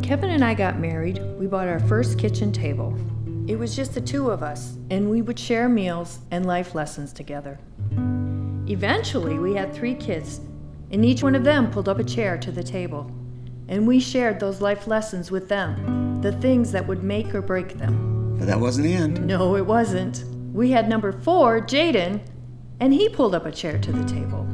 [0.00, 2.96] When Kevin and I got married, we bought our first kitchen table.
[3.46, 7.12] It was just the two of us, and we would share meals and life lessons
[7.12, 7.58] together.
[8.66, 10.40] Eventually, we had three kids,
[10.90, 13.10] and each one of them pulled up a chair to the table.
[13.68, 17.76] And we shared those life lessons with them, the things that would make or break
[17.76, 18.36] them.
[18.38, 19.26] But that wasn't the end.
[19.26, 20.24] No, it wasn't.
[20.54, 22.22] We had number four, Jaden,
[22.80, 24.48] and he pulled up a chair to the table.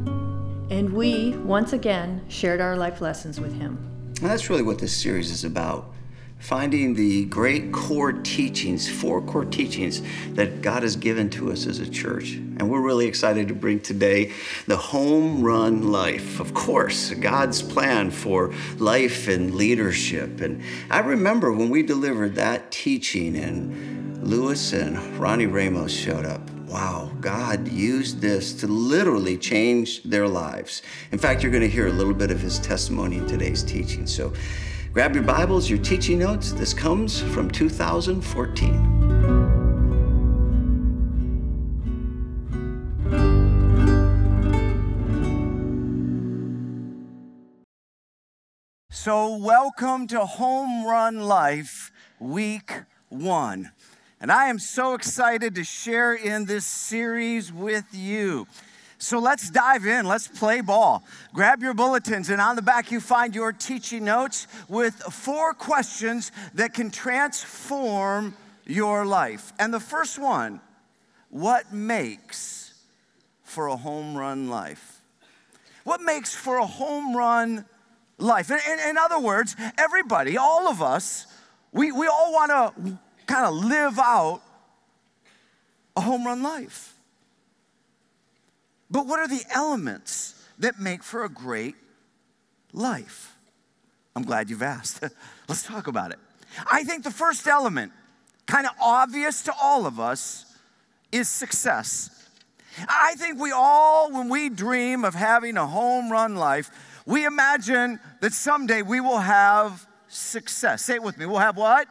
[0.69, 3.96] And we, once again, shared our life lessons with him.
[4.21, 5.93] And that's really what this series is about
[6.39, 10.01] finding the great core teachings, four core teachings
[10.33, 12.33] that God has given to us as a church.
[12.33, 14.31] And we're really excited to bring today
[14.67, 16.39] the home run life.
[16.39, 20.41] Of course, God's plan for life and leadership.
[20.41, 26.56] And I remember when we delivered that teaching and Lewis and Ronnie Ramos showed up.
[26.67, 30.81] Wow, God used this to literally change their lives.
[31.13, 34.05] In fact, you're going to hear a little bit of his testimony in today's teaching.
[34.05, 34.33] So
[34.91, 36.51] grab your Bibles, your teaching notes.
[36.51, 38.97] This comes from 2014.
[48.89, 52.73] So, welcome to Home Run Life, week
[53.07, 53.71] one.
[54.19, 58.47] And I am so excited to share in this series with you.
[58.97, 60.07] So let's dive in.
[60.07, 61.03] Let's play ball.
[61.33, 66.31] Grab your bulletins, and on the back, you find your teaching notes with four questions
[66.55, 69.53] that can transform your life.
[69.59, 70.61] And the first one
[71.29, 72.73] what makes
[73.43, 75.01] for a home run life?
[75.83, 77.65] What makes for a home run
[78.17, 78.49] life?
[78.49, 81.27] In, in, in other words, everybody, all of us,
[81.71, 84.41] we, we all want to kind of live out
[85.95, 86.95] a home run life.
[88.89, 91.75] But what are the elements that make for a great
[92.73, 93.35] life?
[94.15, 95.03] I'm glad you've asked.
[95.47, 96.19] Let's talk about it.
[96.71, 97.91] I think the first element,
[98.45, 100.45] kind of obvious to all of us,
[101.11, 102.09] is success.
[102.87, 106.69] I think we all, when we dream of having a home run life,
[107.05, 110.83] we imagine that someday we will have success.
[110.83, 111.25] Say it with me.
[111.25, 111.87] We'll have what?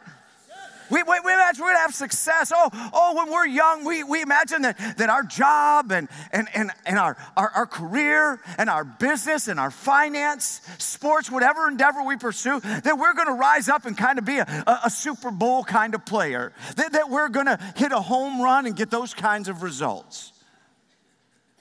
[0.89, 2.51] We, we, we imagine we're gonna have success.
[2.55, 6.71] Oh, oh, when we're young, we, we imagine that, that our job and, and, and,
[6.85, 12.17] and our, our, our career and our business and our finance, sports, whatever endeavor we
[12.17, 15.63] pursue, that we're gonna rise up and kind of be a, a, a Super Bowl
[15.63, 19.49] kind of player, that, that we're gonna hit a home run and get those kinds
[19.49, 20.33] of results.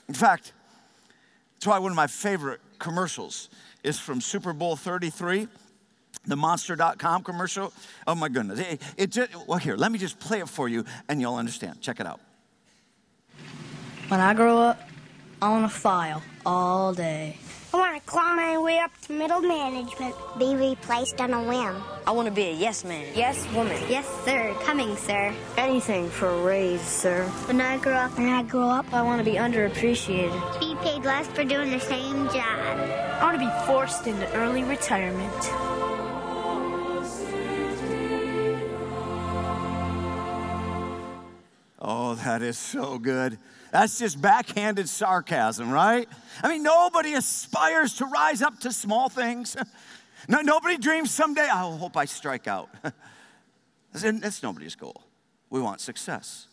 [0.09, 0.53] In fact,
[1.55, 3.49] that's why one of my favorite commercials
[3.83, 5.49] is from Super Bowl 33
[6.25, 7.73] the monster.com commercial.
[8.07, 8.61] Oh my goodness.
[8.61, 11.81] It, it just, well, here, let me just play it for you and you'll understand.
[11.81, 12.21] Check it out.
[14.09, 14.81] When I grow up,
[15.43, 17.37] I want to file all day.
[17.75, 20.15] I want to climb my way up to middle management.
[20.39, 21.83] Be replaced on a whim.
[22.07, 23.05] I want to be a yes man.
[23.15, 23.77] Yes woman.
[23.89, 24.55] Yes, sir.
[24.63, 25.35] Coming, sir.
[25.59, 27.25] Anything for a raise, sir.
[27.49, 30.61] When I grow up, when I grow up, I want to be underappreciated.
[30.61, 32.37] Be paid less for doing the same job.
[32.39, 35.76] I want to be forced into early retirement.
[42.25, 43.39] That is so good.
[43.73, 46.09] That's just backhanded sarcasm, right?
[46.43, 49.57] I mean, nobody aspires to rise up to small things.
[50.29, 52.69] No, nobody dreams someday, I hope I strike out.
[53.93, 55.05] That's nobody's goal.
[55.51, 56.49] We want success.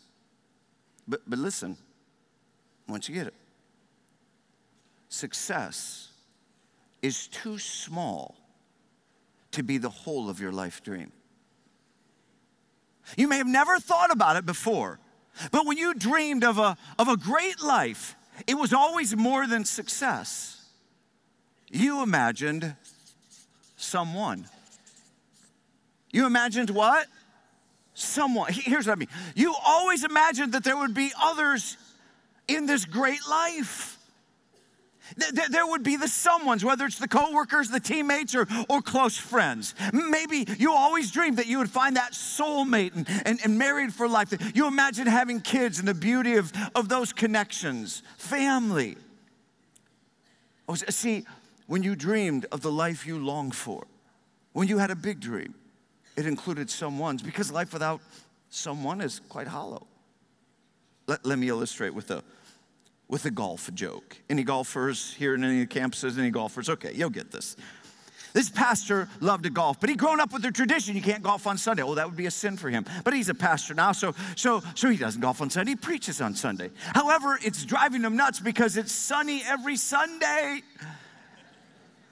[1.07, 1.77] But, but listen,
[2.87, 3.33] once you get it,
[5.09, 6.09] success
[7.01, 8.35] is too small
[9.51, 11.11] to be the whole of your life dream.
[13.17, 14.99] You may have never thought about it before,
[15.51, 18.15] but when you dreamed of a, of a great life,
[18.47, 20.65] it was always more than success.
[21.69, 22.75] You imagined
[23.77, 24.45] someone.
[26.11, 27.07] You imagined what?
[27.95, 28.51] Someone.
[28.53, 29.09] Here's what I mean.
[29.35, 31.77] You always imagined that there would be others
[32.47, 33.92] in this great life.
[35.15, 39.75] There would be the someones, whether it's the coworkers, the teammates, or, or close friends.
[39.91, 44.07] Maybe you always dreamed that you would find that soulmate and, and, and married for
[44.07, 44.33] life.
[44.55, 48.97] You imagine having kids and the beauty of, of those connections, family.
[50.67, 51.25] Oh, see,
[51.67, 53.85] when you dreamed of the life you longed for,
[54.53, 55.55] when you had a big dream,
[56.15, 58.01] it included someone's because life without
[58.49, 59.87] someone is quite hollow.
[61.07, 62.23] Let, let me illustrate with a
[63.13, 64.17] with a golf joke.
[64.27, 66.17] Any golfers here in any campuses?
[66.17, 66.67] Any golfers?
[66.67, 67.55] Okay, you'll get this.
[68.33, 71.45] This pastor loved to golf, but he'd grown up with the tradition you can't golf
[71.45, 71.83] on Sunday.
[71.83, 72.85] Oh, that would be a sin for him.
[73.03, 75.73] But he's a pastor now, so so so he doesn't golf on Sunday.
[75.73, 76.71] He preaches on Sunday.
[76.95, 80.63] However, it's driving him nuts because it's sunny every Sunday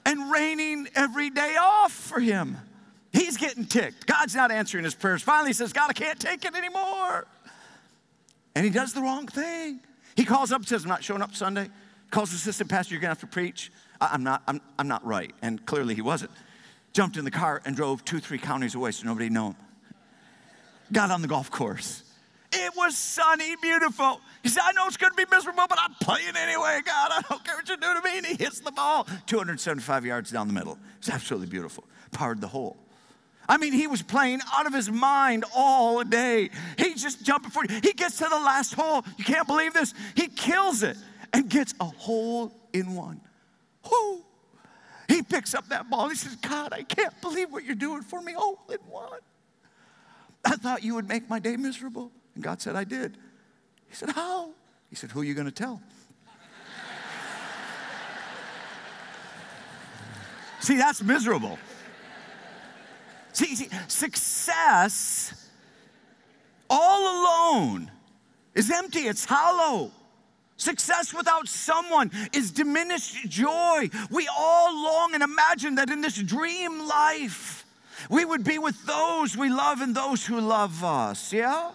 [0.06, 2.56] and raining every day off for him.
[3.12, 4.06] He's getting ticked.
[4.06, 5.20] God's not answering his prayers.
[5.20, 7.26] Finally, he says, God, I can't take it anymore.
[8.54, 9.80] And he does the wrong thing.
[10.16, 11.68] He calls up and says, I'm not showing up Sunday.
[12.10, 13.72] Calls the assistant pastor, you're gonna have to preach.
[14.00, 15.32] I'm not, I'm, I'm not right.
[15.42, 16.30] And clearly he wasn't.
[16.92, 19.56] Jumped in the car and drove two, three counties away so nobody knew him.
[20.92, 22.02] Got on the golf course.
[22.52, 24.20] It was sunny, beautiful.
[24.42, 26.80] He said, I know it's gonna be miserable, but I'm playing anyway.
[26.84, 28.18] God, I don't care what you do to me.
[28.18, 30.78] And he hits the ball 275 yards down the middle.
[30.98, 31.84] It's absolutely beautiful.
[32.10, 32.76] Powered the hole.
[33.48, 36.50] I mean, he was playing out of his mind all day.
[36.78, 37.80] He's just jumping for you.
[37.82, 39.04] He gets to the last hole.
[39.16, 39.94] You can't believe this.
[40.14, 40.96] He kills it
[41.32, 43.20] and gets a hole in one.
[43.90, 44.22] Whoo!
[45.08, 46.08] He picks up that ball.
[46.08, 48.32] He says, God, I can't believe what you're doing for me.
[48.32, 49.18] Hole in one.
[50.44, 52.10] I thought you would make my day miserable.
[52.34, 53.16] And God said, I did.
[53.88, 54.50] He said, How?
[54.88, 55.80] He said, Who are you going to tell?
[60.60, 61.58] see, that's miserable.
[63.32, 65.34] See, see, success
[66.68, 67.90] all alone
[68.54, 69.90] is empty, it's hollow.
[70.56, 73.90] Success without someone is diminished joy.
[74.10, 77.66] We all long and imagine that in this dream life,
[78.08, 81.72] we would be with those we love and those who love us, yeah?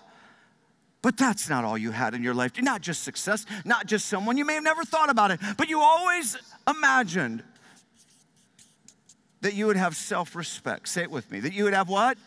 [1.02, 2.60] But that's not all you had in your life.
[2.62, 4.38] Not just success, not just someone.
[4.38, 6.38] You may have never thought about it, but you always
[6.68, 7.44] imagined
[9.42, 10.88] that you would have self respect.
[10.88, 11.40] Say it with me.
[11.40, 12.18] That you would have what?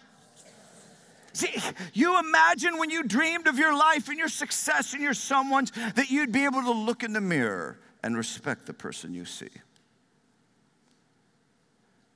[1.32, 1.54] See,
[1.92, 6.10] you imagine when you dreamed of your life and your success and your someone's that
[6.10, 9.48] you'd be able to look in the mirror and respect the person you see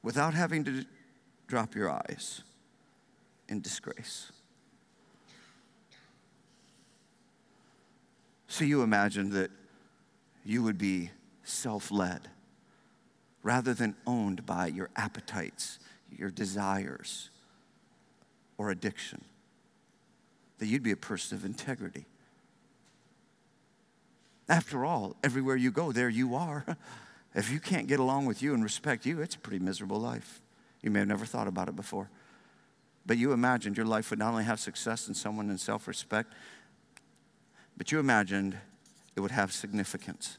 [0.03, 0.85] without having to
[1.47, 2.43] drop your eyes
[3.49, 4.33] in disgrace.
[8.49, 9.51] So you imagined that
[10.45, 11.11] you would be
[11.45, 12.29] self led
[13.45, 15.79] rather than owned by your appetites,
[16.11, 17.31] your desires,
[18.59, 19.23] or addiction.
[20.59, 22.07] That you'd be a person of integrity.
[24.49, 26.65] After all, everywhere you go, there you are.
[27.37, 30.41] If you can't get along with you and respect you, it's a pretty miserable life.
[30.83, 32.09] You may have never thought about it before.
[33.05, 36.33] But you imagined your life would not only have success and someone in self respect,
[37.77, 38.57] but you imagined
[39.17, 40.39] it would have significance.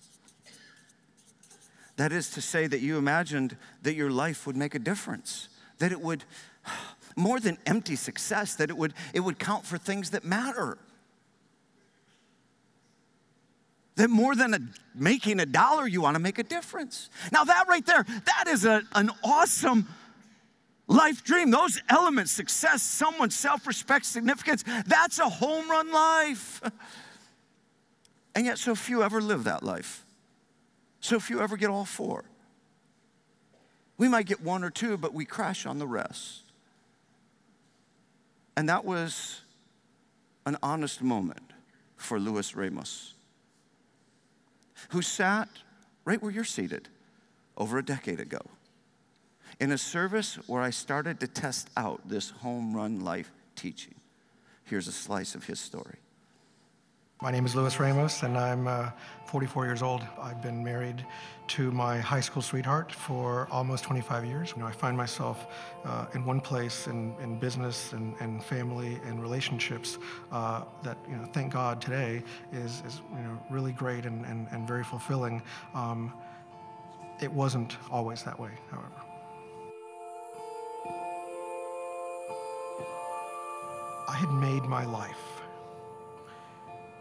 [1.97, 5.47] That is to say, that you imagined that your life would make a difference,
[5.79, 6.23] that it would,
[7.15, 10.77] more than empty success, that it would, it would count for things that matter.
[13.95, 14.59] That more than a,
[14.93, 17.09] making a dollar, you want to make a difference.
[17.31, 19.87] Now, that right there, that is a, an awesome
[20.87, 21.49] life dream.
[21.49, 26.61] Those elements success, someone, self respect, significance that's a home run life.
[28.37, 30.04] And yet, so few ever live that life.
[31.05, 32.25] So if you ever get all four.
[33.95, 36.41] We might get one or two, but we crash on the rest.
[38.57, 39.41] And that was
[40.47, 41.53] an honest moment
[41.95, 43.13] for Luis Ramos,
[44.89, 45.47] who sat
[46.05, 46.89] right where you're seated
[47.55, 48.41] over a decade ago
[49.59, 53.93] in a service where I started to test out this home run life teaching.
[54.63, 55.99] Here's a slice of his story.
[57.21, 58.89] My name is Louis Ramos, and I'm uh,
[59.27, 60.05] 44 years old.
[60.21, 61.05] I've been married
[61.47, 64.51] to my high school sweetheart for almost 25 years.
[64.53, 65.47] You know, I find myself
[65.85, 69.97] uh, in one place in, in business and, and family and relationships
[70.33, 74.49] uh, that, you know, thank God today is, is you know, really great and, and,
[74.51, 75.41] and very fulfilling.
[75.73, 76.13] Um,
[77.21, 78.91] it wasn't always that way, however.
[84.09, 85.34] I had made my life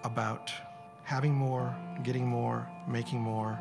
[0.04, 0.52] about
[1.02, 3.60] having more, getting more, making more,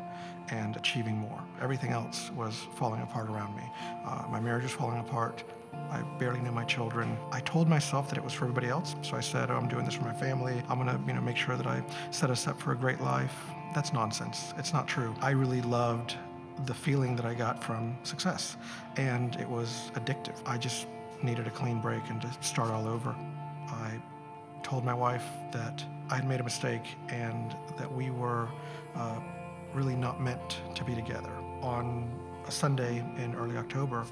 [0.50, 1.42] and achieving more.
[1.60, 3.62] Everything else was falling apart around me.
[4.04, 5.44] Uh, my marriage was falling apart.
[5.90, 7.16] I barely knew my children.
[7.32, 8.94] I told myself that it was for everybody else.
[9.02, 10.62] So I said, oh, I'm doing this for my family.
[10.68, 13.00] I'm going to you know, make sure that I set us up for a great
[13.00, 13.34] life.
[13.74, 14.54] That's nonsense.
[14.56, 15.14] It's not true.
[15.20, 16.16] I really loved
[16.66, 18.56] the feeling that I got from success,
[18.96, 20.36] and it was addictive.
[20.46, 20.86] I just
[21.22, 23.14] needed a clean break and to start all over.
[23.68, 24.00] I
[24.62, 28.48] told my wife that I had made a mistake and that we were
[28.94, 29.20] uh,
[29.72, 31.32] really not meant to be together.
[31.62, 32.10] On
[32.46, 34.04] a Sunday in early October,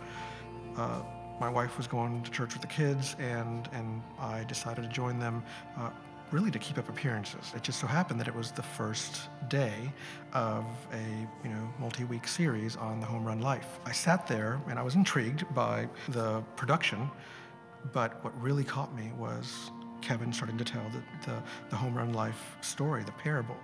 [0.77, 1.03] uh,
[1.41, 5.19] my wife was going to church with the kids, and, and I decided to join
[5.19, 5.43] them.
[5.77, 5.91] Uh,
[6.31, 7.53] really to keep up appearances.
[7.55, 9.93] It just so happened that it was the first day
[10.33, 13.79] of a you know multi-week series on the home run life.
[13.85, 17.11] I sat there and I was intrigued by the production,
[17.93, 19.71] but what really caught me was
[20.03, 23.57] Kevin starting to tell the, the, the home run life story, the parable.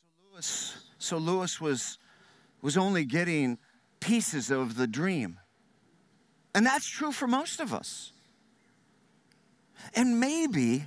[0.00, 1.98] So Lewis, so Louis was,
[2.62, 3.58] was only getting
[4.00, 5.38] pieces of the dream.
[6.54, 8.12] And that's true for most of us.
[9.94, 10.84] And maybe,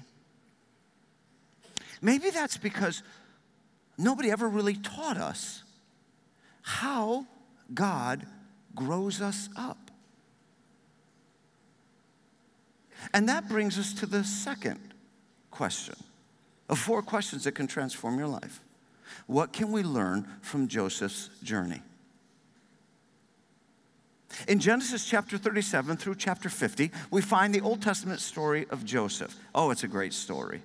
[2.02, 3.04] maybe that's because
[3.98, 5.64] nobody ever really taught us
[6.62, 7.26] how
[7.74, 8.26] God
[8.76, 9.89] grows us up.
[13.14, 14.80] And that brings us to the second
[15.52, 15.96] question
[16.70, 18.62] of four questions that can transform your life.
[19.28, 21.82] What can we learn from Joseph's journey?
[24.48, 29.36] In Genesis chapter 37 through chapter 50, we find the Old Testament story of Joseph.
[29.56, 30.62] Oh, it's a great story.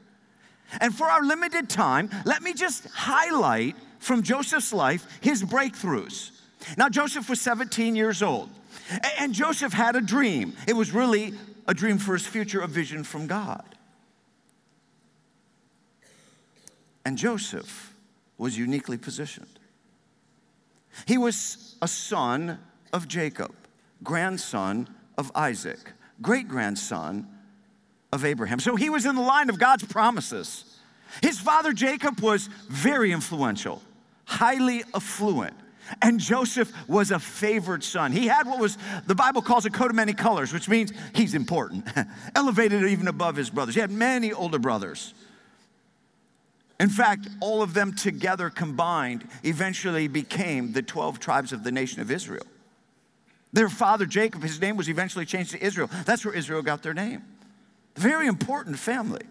[0.81, 6.31] And for our limited time, let me just highlight from Joseph's life his breakthroughs.
[6.77, 8.51] Now, Joseph was 17 years old,
[9.19, 10.55] and Joseph had a dream.
[10.67, 11.35] It was really
[11.67, 13.65] a dream for his future, a vision from God.
[17.05, 17.95] And Joseph
[18.39, 19.59] was uniquely positioned.
[21.07, 22.59] He was a son
[22.93, 23.53] of Jacob,
[24.03, 25.93] grandson of Isaac,
[26.23, 27.27] great grandson
[28.13, 28.61] of Abraham.
[28.61, 30.79] So he was in the line of God's promises.
[31.23, 33.83] His father Jacob was very influential,
[34.25, 35.55] highly affluent.
[36.01, 38.13] And Joseph was a favored son.
[38.13, 41.35] He had what was the Bible calls a coat of many colors, which means he's
[41.35, 41.87] important,
[42.35, 43.75] elevated even above his brothers.
[43.75, 45.15] He had many older brothers.
[46.81, 52.01] In fact, all of them together combined eventually became the 12 tribes of the nation
[52.01, 52.47] of Israel.
[53.53, 55.89] Their father Jacob, his name was eventually changed to Israel.
[56.05, 57.23] That's where Israel got their name.
[57.95, 59.23] Very important family.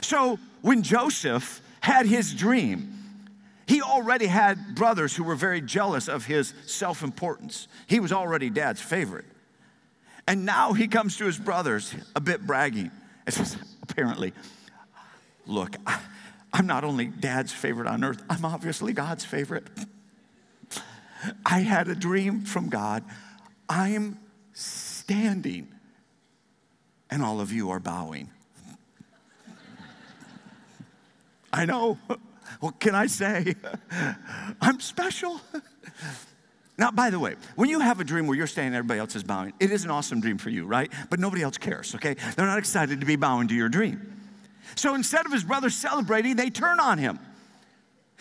[0.00, 2.92] So when Joseph had his dream,
[3.66, 7.66] he already had brothers who were very jealous of his self importance.
[7.86, 9.24] He was already dad's favorite.
[10.28, 12.90] And now he comes to his brothers a bit bragging.
[13.26, 14.32] It says, apparently,
[15.46, 16.00] look, I,
[16.52, 19.66] I'm not only dad's favorite on earth, I'm obviously God's favorite.
[21.44, 23.04] I had a dream from God.
[23.68, 24.18] I'm
[24.52, 25.68] standing,
[27.10, 28.30] and all of you are bowing.
[31.52, 31.98] I know.
[32.60, 33.54] What can I say?
[34.60, 35.40] I'm special.
[36.78, 39.16] Now, by the way, when you have a dream where you're standing and everybody else
[39.16, 40.92] is bowing, it is an awesome dream for you, right?
[41.08, 42.16] But nobody else cares, okay?
[42.36, 44.12] They're not excited to be bowing to your dream.
[44.74, 47.18] So instead of his brothers celebrating, they turn on him.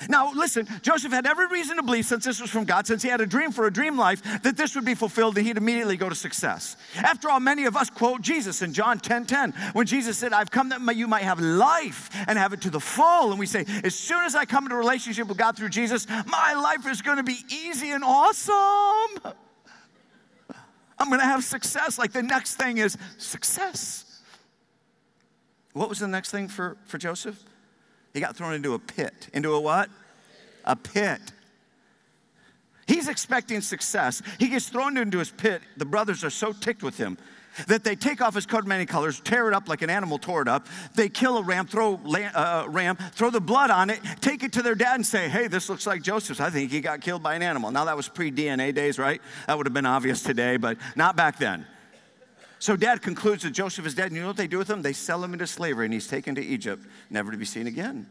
[0.10, 3.08] Now, listen, Joseph had every reason to believe, since this was from God, since he
[3.08, 5.96] had a dream for a dream life, that this would be fulfilled and he'd immediately
[5.96, 6.76] go to success.
[6.98, 10.52] After all, many of us quote Jesus in John 10 10, when Jesus said, I've
[10.52, 13.32] come that you might have life and have it to the full.
[13.32, 16.08] And we say, as soon as I come into a relationship with God through Jesus,
[16.28, 19.34] my life is going to be easy and awesome.
[20.98, 21.98] I'm going to have success.
[21.98, 24.22] Like the next thing is success.
[25.74, 27.42] What was the next thing for, for Joseph?
[28.16, 29.28] He got thrown into a pit.
[29.34, 29.90] Into a what?
[30.64, 31.20] A pit.
[32.88, 34.22] He's expecting success.
[34.40, 35.62] He gets thrown into his pit.
[35.76, 37.18] The brothers are so ticked with him
[37.68, 40.18] that they take off his coat of many colors, tear it up like an animal
[40.18, 40.68] tore it up.
[40.94, 44.62] They kill a ram, throw uh, ram, throw the blood on it, take it to
[44.62, 46.40] their dad and say, "Hey, this looks like Joseph's.
[46.40, 49.22] I think he got killed by an animal." Now that was pre-DNA days, right?
[49.48, 51.66] That would have been obvious today, but not back then.
[52.66, 54.08] So dad concludes that Joseph is dead.
[54.08, 54.82] And you know what they do with him?
[54.82, 58.10] They sell him into slavery and he's taken to Egypt, never to be seen again.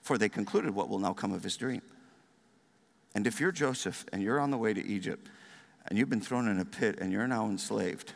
[0.00, 1.82] For they concluded what will now come of his dream.
[3.16, 5.28] And if you're Joseph and you're on the way to Egypt
[5.88, 8.12] and you've been thrown in a pit and you're now enslaved,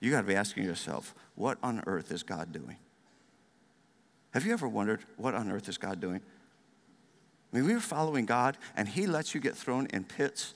[0.00, 2.78] you got to be asking yourself, what on earth is God doing?
[4.30, 6.22] Have you ever wondered, what on earth is God doing?
[7.52, 10.54] I mean, we were following God and He lets you get thrown in pits.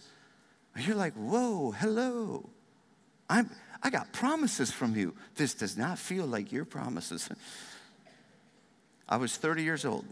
[0.74, 2.48] And you're like, whoa, hello.
[3.32, 3.48] I'm,
[3.82, 5.14] I got promises from you.
[5.36, 7.30] This does not feel like your promises.
[9.08, 10.04] I was 30 years old.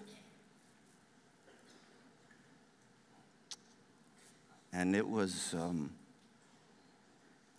[4.73, 5.91] And it was, um,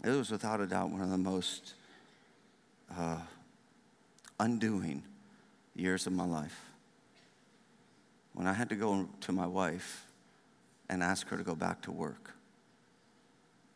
[0.04, 1.76] it was without a doubt one of the most
[2.98, 3.20] uh,
[4.40, 5.04] undoing
[5.76, 6.60] years of my life.
[8.34, 10.08] When I had to go to my wife
[10.90, 12.34] and ask her to go back to work.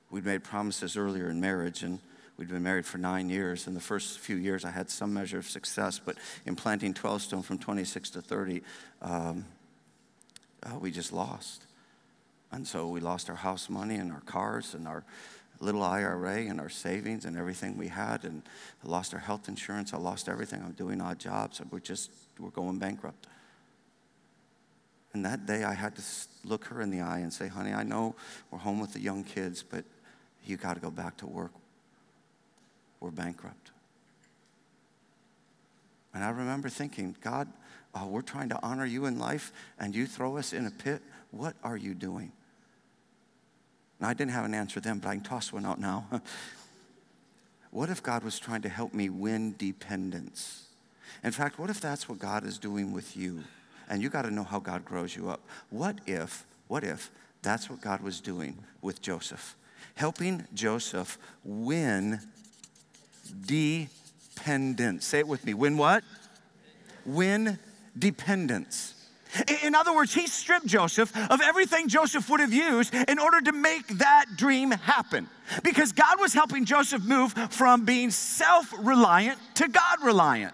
[0.09, 1.99] We'd made promises earlier in marriage, and
[2.37, 3.67] we'd been married for nine years.
[3.67, 7.43] In the first few years, I had some measure of success, but in planting 12Stone
[7.43, 8.61] from 26 to 30,
[9.01, 9.45] um,
[10.65, 11.65] oh, we just lost.
[12.51, 15.03] And so we lost our house money and our cars and our
[15.59, 18.43] little IRA and our savings and everything we had, and
[18.83, 19.93] I lost our health insurance.
[19.93, 20.61] I lost everything.
[20.61, 21.61] I'm doing odd jobs.
[21.71, 23.27] We're just, we're going bankrupt.
[25.13, 26.01] And that day I had to
[26.43, 28.15] look her in the eye and say, honey, I know
[28.51, 29.85] we're home with the young kids, but
[30.47, 31.51] you got to go back to work.
[32.99, 33.71] We're bankrupt.
[36.13, 37.47] And I remember thinking, God,
[37.93, 41.01] oh, we're trying to honor you in life, and you throw us in a pit.
[41.31, 42.31] What are you doing?
[43.99, 46.05] Now, I didn't have an answer then, but I can toss one out now.
[47.71, 50.65] what if God was trying to help me win dependence?
[51.23, 53.43] In fact, what if that's what God is doing with you?
[53.89, 55.41] And you got to know how God grows you up.
[55.69, 57.11] What if, what if
[57.41, 59.55] that's what God was doing with Joseph?
[59.93, 62.19] Helping Joseph win
[63.45, 65.05] dependence.
[65.05, 65.53] Say it with me.
[65.53, 66.03] Win what?
[67.05, 67.59] Win
[67.97, 68.93] dependence.
[69.63, 73.51] In other words, he stripped Joseph of everything Joseph would have used in order to
[73.51, 75.27] make that dream happen.
[75.63, 80.53] Because God was helping Joseph move from being self reliant to God reliant.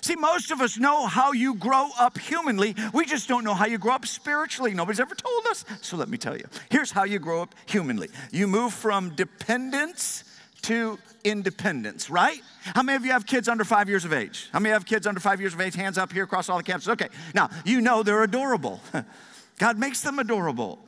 [0.00, 2.74] See, most of us know how you grow up humanly.
[2.92, 4.74] We just don't know how you grow up spiritually.
[4.74, 5.64] Nobody's ever told us.
[5.80, 6.44] So let me tell you.
[6.70, 10.24] Here's how you grow up humanly you move from dependence
[10.62, 12.40] to independence, right?
[12.74, 14.48] How many of you have kids under five years of age?
[14.52, 15.74] How many have kids under five years of age?
[15.74, 16.88] Hands up here across all the campuses.
[16.88, 18.80] Okay, now you know they're adorable.
[19.58, 20.78] God makes them adorable.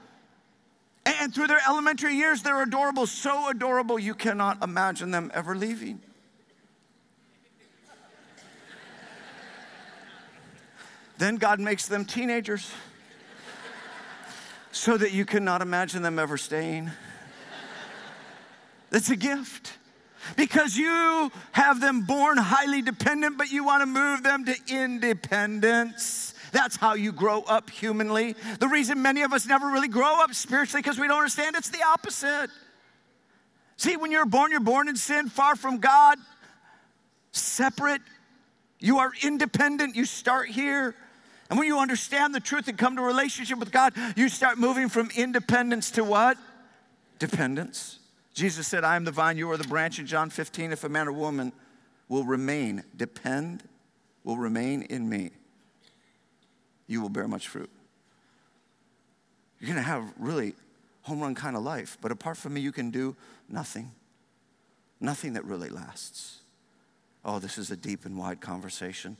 [1.05, 6.00] And through their elementary years, they're adorable, so adorable you cannot imagine them ever leaving.
[11.21, 12.73] Then God makes them teenagers
[14.73, 16.91] so that you cannot imagine them ever staying.
[18.91, 19.79] It's a gift
[20.37, 26.35] because you have them born highly dependent, but you want to move them to independence.
[26.53, 28.35] That's how you grow up humanly.
[28.59, 31.71] The reason many of us never really grow up spiritually because we don't understand it's
[31.71, 32.50] the opposite.
[33.77, 36.19] See, when you're born, you're born in sin, far from God,
[37.33, 38.03] separate.
[38.81, 39.95] You are independent.
[39.95, 40.95] You start here.
[41.50, 44.57] And when you understand the truth and come to a relationship with God, you start
[44.57, 46.38] moving from independence to what?
[47.19, 47.99] Dependence.
[48.33, 50.71] Jesus said, I am the vine, you are the branch in John 15.
[50.71, 51.52] If a man or woman
[52.09, 53.64] will remain, depend,
[54.23, 55.30] will remain in me,
[56.87, 57.71] you will bear much fruit.
[59.59, 60.54] You're gonna have really
[61.02, 63.16] home run kind of life, but apart from me, you can do
[63.49, 63.90] nothing.
[65.00, 66.39] Nothing that really lasts.
[67.25, 69.17] Oh, this is a deep and wide conversation.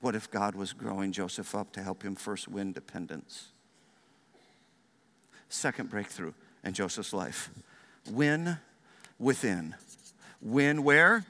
[0.00, 3.48] What if God was growing Joseph up to help him first win dependence?
[5.48, 6.32] Second breakthrough
[6.62, 7.50] in Joseph's life.
[8.10, 8.58] Win
[9.18, 9.74] within.
[10.40, 11.24] Win where?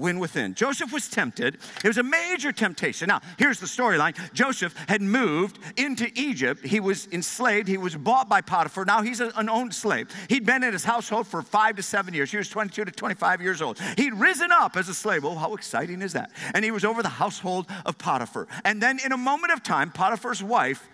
[0.00, 0.54] Win within.
[0.54, 1.58] Joseph was tempted.
[1.84, 3.08] It was a major temptation.
[3.08, 6.64] Now, here's the storyline Joseph had moved into Egypt.
[6.64, 7.68] He was enslaved.
[7.68, 8.84] He was bought by Potiphar.
[8.84, 10.08] Now he's an owned slave.
[10.28, 12.30] He'd been in his household for five to seven years.
[12.30, 13.78] He was 22 to 25 years old.
[13.96, 15.24] He'd risen up as a slave.
[15.24, 16.30] Oh, how exciting is that?
[16.54, 18.48] And he was over the household of Potiphar.
[18.64, 20.88] And then, in a moment of time, Potiphar's wife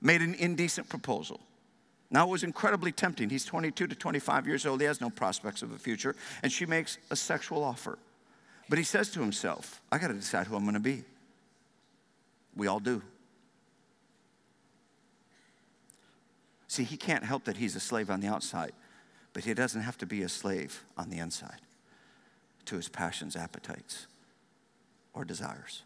[0.00, 1.40] made an indecent proposal.
[2.10, 3.30] Now it was incredibly tempting.
[3.30, 4.80] He's 22 to 25 years old.
[4.80, 6.14] He has no prospects of a future.
[6.42, 7.98] And she makes a sexual offer.
[8.68, 11.04] But he says to himself, I got to decide who I'm going to be.
[12.56, 13.02] We all do.
[16.68, 18.72] See, he can't help that he's a slave on the outside,
[19.32, 21.60] but he doesn't have to be a slave on the inside
[22.64, 24.06] to his passions, appetites,
[25.14, 25.82] or desires.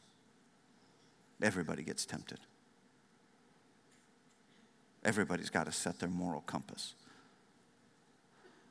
[1.42, 2.40] Everybody gets tempted.
[5.04, 6.94] Everybody's got to set their moral compass.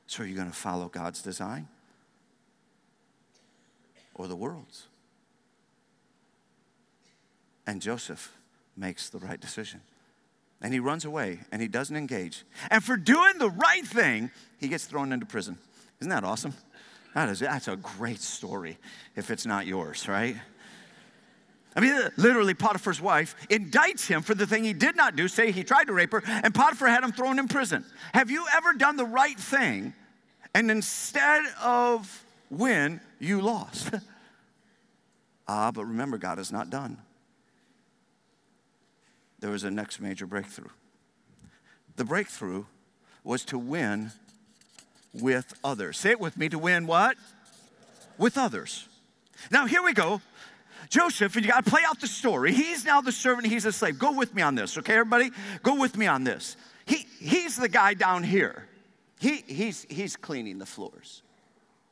[0.08, 1.67] So, are you going to follow God's design
[4.19, 4.88] or the world's?
[7.65, 8.34] And Joseph
[8.75, 9.79] makes the right decision.
[10.62, 12.43] And he runs away and he doesn't engage.
[12.69, 14.29] And for doing the right thing,
[14.60, 15.58] he gets thrown into prison.
[16.01, 16.53] Isn't that awesome?
[17.15, 18.77] That is, that's a great story
[19.15, 20.36] if it's not yours, right?
[21.75, 25.51] I mean, literally, Potiphar's wife indicts him for the thing he did not do, say
[25.51, 27.86] he tried to rape her, and Potiphar had him thrown in prison.
[28.13, 29.93] Have you ever done the right thing
[30.53, 33.92] and instead of win, you lost?
[35.48, 36.98] ah, but remember, God is not done.
[39.40, 40.70] There was a next major breakthrough.
[41.96, 42.66] The breakthrough
[43.24, 44.12] was to win
[45.14, 45.98] with others.
[45.98, 47.18] Say it with me to win what?
[48.18, 48.88] With others.
[49.52, 50.22] Now, here we go.
[50.90, 52.52] Joseph, and you got to play out the story.
[52.52, 54.00] He's now the servant, he's a slave.
[54.00, 55.30] Go with me on this, okay, everybody?
[55.62, 56.58] Go with me on this.
[56.86, 58.66] He, he's the guy down here.
[59.20, 61.22] He, he's, he's cleaning the floors.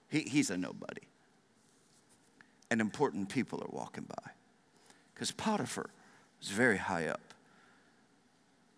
[0.10, 1.02] He, he's a nobody.
[2.70, 4.32] And important people are walking by.
[5.13, 5.89] Because Potiphar
[6.39, 7.34] was very high up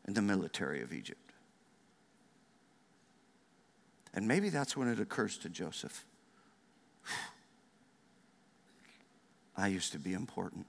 [0.08, 1.34] in the military of Egypt.
[4.14, 6.06] And maybe that's when it occurs to Joseph
[9.58, 10.66] I used to be important.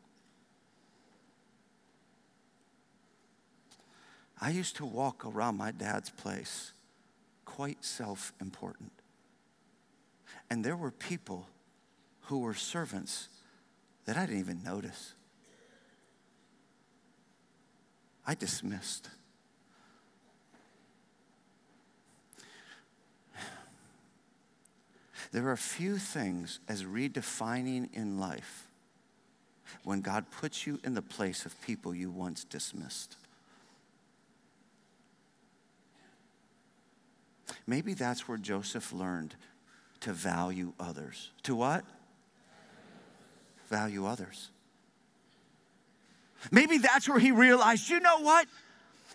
[4.41, 6.73] I used to walk around my dad's place
[7.45, 8.93] quite self important.
[10.51, 11.47] And there were people
[12.23, 13.29] who were servants
[14.05, 15.15] that I didn't even notice.
[18.27, 19.09] I dismissed.
[25.33, 28.67] There are few things as redefining in life
[29.85, 33.17] when God puts you in the place of people you once dismissed.
[37.67, 39.37] Maybe that's where Joseph learned
[40.01, 41.31] to value others.
[41.45, 41.85] To what?
[43.69, 44.51] Value others.
[46.51, 48.47] Maybe that's where he realized, you know what?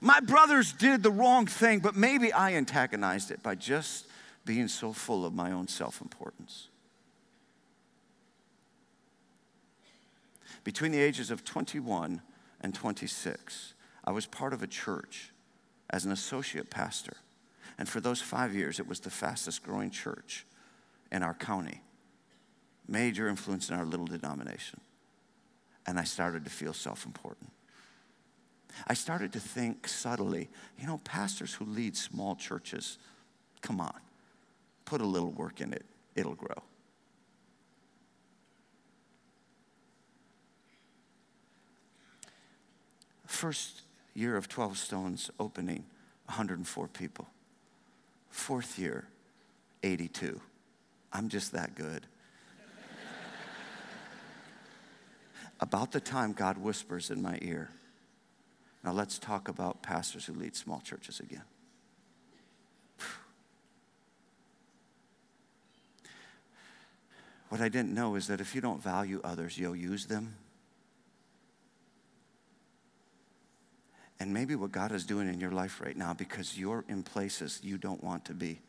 [0.01, 4.05] My brothers did the wrong thing, but maybe I antagonized it by just
[4.45, 6.67] being so full of my own self importance.
[10.63, 12.21] Between the ages of 21
[12.61, 15.31] and 26, I was part of a church
[15.89, 17.17] as an associate pastor.
[17.77, 20.45] And for those five years, it was the fastest growing church
[21.11, 21.81] in our county.
[22.87, 24.79] Major influence in our little denomination.
[25.87, 27.51] And I started to feel self important.
[28.87, 32.97] I started to think subtly, you know, pastors who lead small churches,
[33.61, 33.99] come on,
[34.83, 36.61] put a little work in it, it'll grow.
[43.25, 43.81] First
[44.13, 45.85] year of 12 Stones opening,
[46.25, 47.27] 104 people.
[48.29, 49.07] Fourth year,
[49.83, 50.41] 82.
[51.15, 52.05] I'm just that good.
[55.61, 57.69] about the time God whispers in my ear,
[58.83, 61.43] now let's talk about pastors who lead small churches again.
[67.47, 70.35] What I didn't know is that if you don't value others, you'll use them.
[74.19, 77.61] And maybe what God is doing in your life right now because you're in places
[77.63, 78.59] you don't want to be.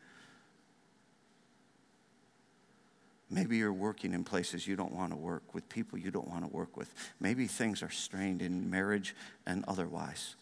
[3.29, 6.43] Maybe you're working in places you don't want to work, with people you don't want
[6.43, 6.93] to work with.
[7.19, 10.35] Maybe things are strained in marriage and otherwise.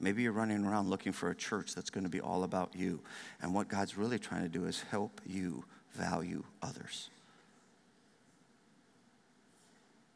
[0.00, 3.00] Maybe you're running around looking for a church that's going to be all about you.
[3.40, 7.08] And what God's really trying to do is help you value others.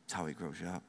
[0.03, 0.83] That's how He grows you up.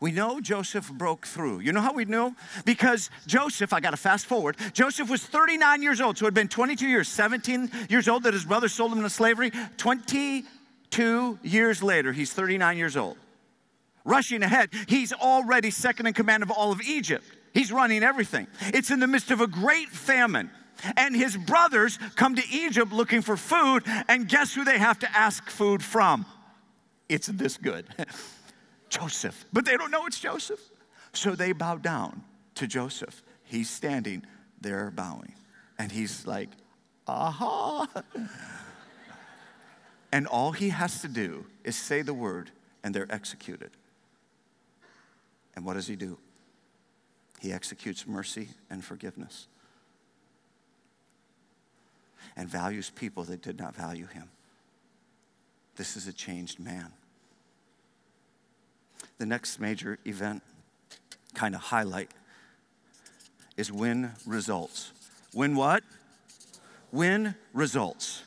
[0.00, 1.60] We know Joseph broke through.
[1.60, 2.34] You know how we know?
[2.64, 6.34] Because Joseph, I got to fast forward, Joseph was 39 years old, so it had
[6.34, 9.52] been 22 years, 17 years old that his brother sold him into slavery.
[9.76, 13.16] 22 years later, he's 39 years old.
[14.04, 17.24] Rushing ahead, he's already second in command of all of Egypt.
[17.52, 18.46] He's running everything.
[18.60, 20.50] It's in the midst of a great famine.
[20.96, 25.16] And his brothers come to Egypt looking for food, and guess who they have to
[25.16, 26.24] ask food from?
[27.08, 27.86] It's this good.
[28.88, 29.44] Joseph.
[29.52, 30.60] But they don't know it's Joseph.
[31.12, 32.22] So they bow down
[32.56, 33.22] to Joseph.
[33.44, 34.24] He's standing
[34.60, 35.34] there bowing.
[35.78, 36.50] And he's like,
[37.06, 37.88] aha.
[40.12, 42.50] and all he has to do is say the word,
[42.82, 43.70] and they're executed.
[45.54, 46.18] And what does he do?
[47.40, 49.46] He executes mercy and forgiveness
[52.36, 54.28] and values people that did not value him.
[55.76, 56.92] This is a changed man
[59.18, 60.42] the next major event,
[61.34, 62.10] kind of highlight,
[63.56, 64.92] is win results.
[65.34, 65.82] Win what?
[66.92, 68.22] Win results.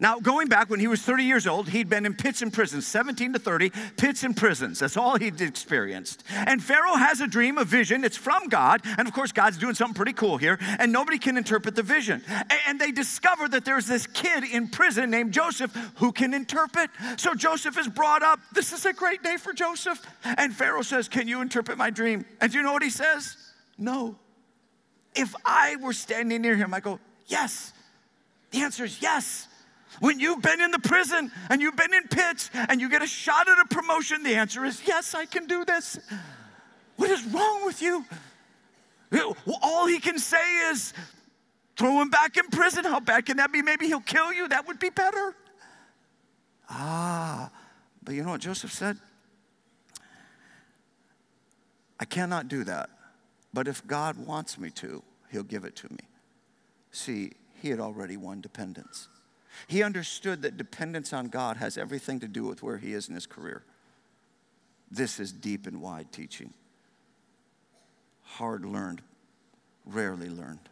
[0.00, 2.86] Now, going back when he was 30 years old, he'd been in pits and prisons,
[2.86, 4.80] 17 to 30, pits and prisons.
[4.80, 6.22] That's all he'd experienced.
[6.30, 8.04] And Pharaoh has a dream, a vision.
[8.04, 8.82] It's from God.
[8.98, 10.58] And of course, God's doing something pretty cool here.
[10.78, 12.22] And nobody can interpret the vision.
[12.66, 16.90] And they discover that there's this kid in prison named Joseph who can interpret.
[17.16, 18.40] So Joseph is brought up.
[18.52, 20.04] This is a great day for Joseph.
[20.24, 22.24] And Pharaoh says, Can you interpret my dream?
[22.40, 23.36] And do you know what he says?
[23.78, 24.16] No.
[25.14, 27.72] If I were standing near him, I go, Yes.
[28.50, 29.48] The answer is yes.
[30.00, 33.06] When you've been in the prison and you've been in pits and you get a
[33.06, 35.98] shot at a promotion, the answer is yes, I can do this.
[36.96, 38.04] What is wrong with you?
[39.62, 40.92] All he can say is
[41.76, 42.84] throw him back in prison.
[42.84, 43.62] How bad can that be?
[43.62, 44.48] Maybe he'll kill you.
[44.48, 45.34] That would be better.
[46.68, 47.50] Ah,
[48.02, 48.98] but you know what Joseph said?
[51.98, 52.90] I cannot do that.
[53.54, 56.00] But if God wants me to, he'll give it to me.
[56.90, 57.32] See,
[57.62, 59.08] he had already won dependence.
[59.66, 63.14] He understood that dependence on God has everything to do with where he is in
[63.14, 63.62] his career.
[64.90, 66.52] This is deep and wide teaching.
[68.22, 69.02] Hard learned,
[69.84, 70.68] rarely learned.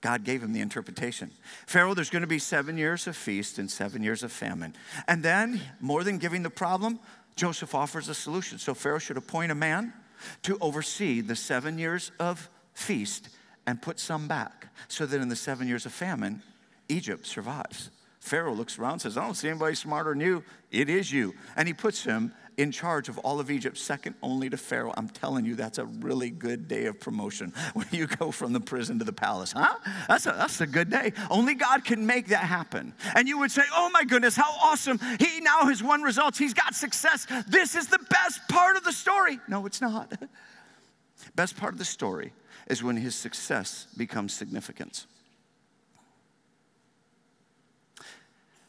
[0.00, 1.30] God gave him the interpretation.
[1.66, 4.74] Pharaoh, there's going to be seven years of feast and seven years of famine.
[5.08, 7.00] And then, more than giving the problem,
[7.36, 8.58] Joseph offers a solution.
[8.58, 9.94] So Pharaoh should appoint a man
[10.42, 13.30] to oversee the seven years of feast
[13.66, 16.42] and put some back so that in the seven years of famine,
[16.88, 17.90] Egypt survives.
[18.20, 20.42] Pharaoh looks around says, I don't see anybody smarter than you.
[20.70, 21.34] It is you.
[21.56, 24.94] And he puts him in charge of all of Egypt, second only to Pharaoh.
[24.96, 28.60] I'm telling you, that's a really good day of promotion when you go from the
[28.60, 29.74] prison to the palace, huh?
[30.08, 31.12] That's a, that's a good day.
[31.30, 32.94] Only God can make that happen.
[33.14, 34.98] And you would say, oh my goodness, how awesome.
[35.18, 37.26] He now has won results, he's got success.
[37.48, 39.38] This is the best part of the story.
[39.48, 40.12] No, it's not.
[41.36, 42.32] Best part of the story
[42.68, 45.06] is when his success becomes significance.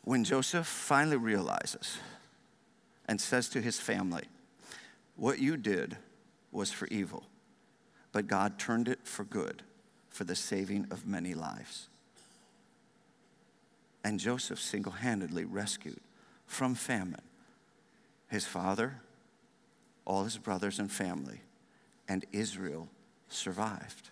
[0.05, 1.97] When Joseph finally realizes
[3.07, 4.25] and says to his family,
[5.15, 5.97] What you did
[6.51, 7.23] was for evil,
[8.11, 9.63] but God turned it for good,
[10.09, 11.87] for the saving of many lives.
[14.03, 15.99] And Joseph single handedly rescued
[16.45, 17.21] from famine
[18.29, 19.01] his father,
[20.05, 21.41] all his brothers and family,
[22.07, 22.89] and Israel
[23.27, 24.09] survived,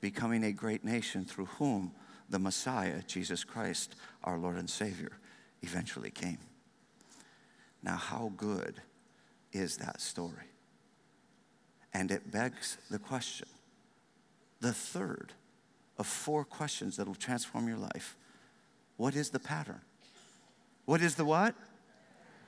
[0.00, 1.92] becoming a great nation through whom
[2.30, 5.12] the Messiah, Jesus Christ, our Lord and Savior,
[5.62, 6.38] eventually came.
[7.82, 8.80] Now, how good
[9.52, 10.50] is that story?
[11.92, 13.48] And it begs the question
[14.60, 15.32] the third
[15.98, 18.16] of four questions that will transform your life.
[18.96, 19.80] What is the pattern?
[20.84, 21.54] What is the what?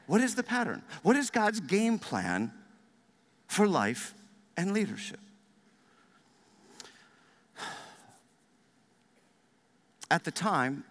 [0.07, 0.83] What is the pattern?
[1.03, 2.53] What is God's game plan
[3.49, 4.15] for life
[4.57, 5.19] and leadership?
[10.11, 10.85] At the time,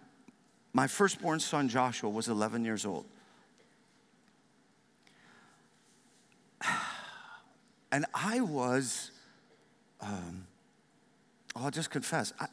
[0.74, 3.06] my firstborn son Joshua was 11 years old.
[7.92, 9.12] And I was,
[10.00, 10.48] um,
[11.54, 12.48] I'll just confess, I,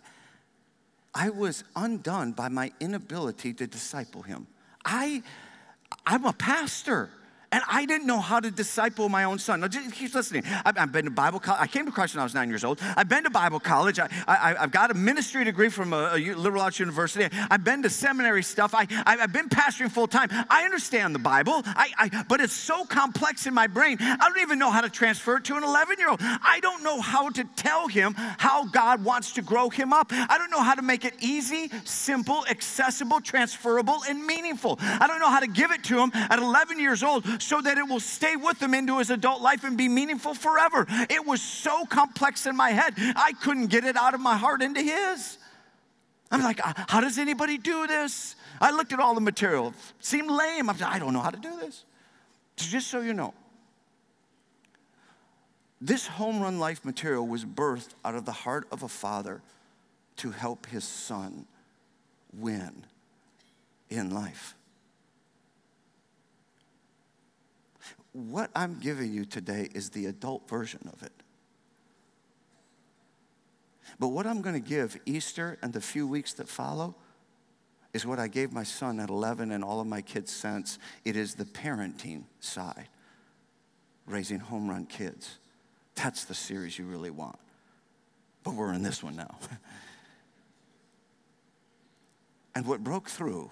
[1.15, 4.45] I was undone by my inability to disciple him.
[4.85, 5.23] I,
[6.05, 7.09] I'm a pastor.
[7.51, 9.59] And I didn't know how to disciple my own son.
[9.59, 10.43] Now, just keep listening.
[10.65, 11.61] I've, I've been to Bible college.
[11.61, 12.79] I came to Christ when I was nine years old.
[12.95, 13.99] I've been to Bible college.
[13.99, 17.27] I, I, have got a ministry degree from a, a, liberal arts university.
[17.49, 18.73] I've been to seminary stuff.
[18.73, 20.29] I, I, have been pastoring full time.
[20.49, 23.97] I understand the Bible, I, I, but it's so complex in my brain.
[23.99, 26.19] I don't even know how to transfer it to an 11 year old.
[26.21, 30.07] I don't know how to tell him how God wants to grow him up.
[30.11, 34.77] I don't know how to make it easy, simple, accessible, transferable, and meaningful.
[34.79, 37.77] I don't know how to give it to him at 11 years old so that
[37.77, 40.85] it will stay with him into his adult life and be meaningful forever.
[41.09, 44.61] It was so complex in my head, I couldn't get it out of my heart
[44.61, 45.37] into his.
[46.31, 48.35] I'm like, uh, how does anybody do this?
[48.61, 50.69] I looked at all the material, it seemed lame.
[50.69, 51.83] I'm like, I don't know how to do this.
[52.55, 53.33] Just so you know,
[55.81, 59.41] this home run life material was birthed out of the heart of a father
[60.17, 61.47] to help his son
[62.33, 62.85] win
[63.89, 64.55] in life.
[68.13, 71.13] What I'm giving you today is the adult version of it.
[73.99, 76.95] But what I'm going to give Easter and the few weeks that follow
[77.93, 80.79] is what I gave my son at 11 and all of my kids since.
[81.03, 82.87] It is the parenting side,
[84.05, 85.37] raising home run kids.
[85.95, 87.37] That's the series you really want.
[88.43, 89.37] But we're in this one now.
[92.55, 93.51] and what broke through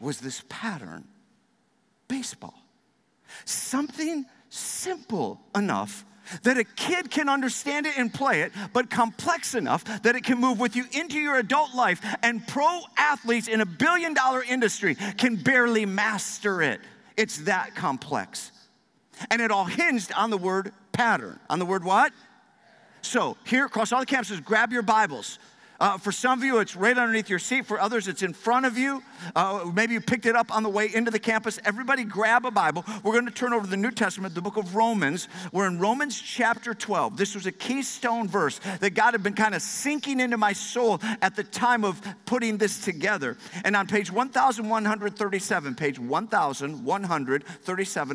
[0.00, 1.04] was this pattern
[2.08, 2.63] baseball.
[3.44, 6.04] Something simple enough
[6.42, 10.38] that a kid can understand it and play it, but complex enough that it can
[10.38, 12.00] move with you into your adult life.
[12.22, 16.80] And pro athletes in a billion dollar industry can barely master it.
[17.16, 18.50] It's that complex.
[19.30, 21.38] And it all hinged on the word pattern.
[21.50, 22.12] On the word what?
[23.02, 25.38] So, here across all the campuses, grab your Bibles.
[25.84, 27.66] Uh, for some of you, it's right underneath your seat.
[27.66, 29.02] For others, it's in front of you.
[29.36, 31.60] Uh, maybe you picked it up on the way into the campus.
[31.62, 32.86] Everybody grab a Bible.
[33.02, 35.28] We're going to turn over to the New Testament, the book of Romans.
[35.52, 37.18] We're in Romans chapter 12.
[37.18, 41.00] This was a keystone verse that God had been kind of sinking into my soul
[41.20, 43.36] at the time of putting this together.
[43.62, 46.82] And on page 1137, page 1137,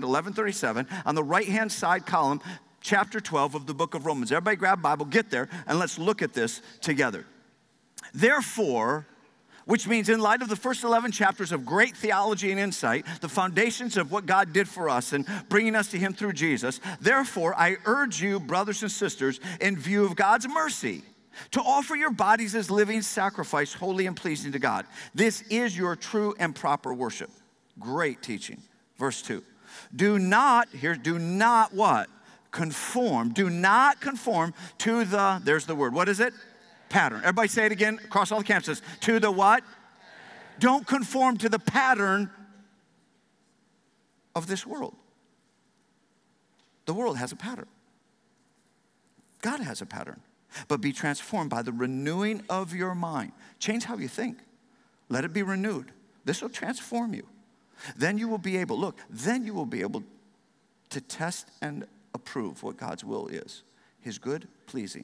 [0.02, 2.42] 1137, on the right hand side column,
[2.82, 4.32] chapter 12 of the book of Romans.
[4.32, 7.28] Everybody grab Bible, get there, and let's look at this together.
[8.14, 9.06] Therefore,
[9.70, 13.30] which means in light of the first 11 chapters of great theology and insight, the
[13.30, 17.54] foundations of what God did for us and bringing us to Him through Jesus, therefore,
[17.56, 21.04] I urge you, brothers and sisters, in view of God's mercy,
[21.52, 24.88] to offer your bodies as living sacrifice, holy and pleasing to God.
[25.14, 27.30] This is your true and proper worship.
[27.78, 28.62] Great teaching.
[28.98, 29.44] Verse 2.
[29.96, 32.10] Do not, here, do not what?
[32.50, 33.34] Conform.
[33.34, 35.94] Do not conform to the, there's the word.
[35.94, 36.34] What is it?
[36.90, 37.20] Pattern.
[37.20, 38.82] Everybody say it again across all the campuses.
[39.02, 39.64] To the what?
[40.60, 42.30] Don't conform to the pattern
[44.36, 44.96] of this world.
[46.86, 47.68] The world has a pattern.
[49.42, 50.22] God has a pattern.
[50.68, 53.32] But be transformed by the renewing of your mind.
[53.60, 54.40] Change how you think.
[55.08, 55.92] Let it be renewed.
[56.26, 57.28] This will transform you.
[57.96, 60.04] Then you will be able, look, then you will be able
[60.90, 63.64] to test and approve what God's will is
[64.02, 65.04] his good, pleasing,